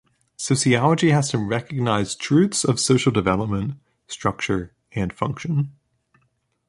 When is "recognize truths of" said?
1.37-2.79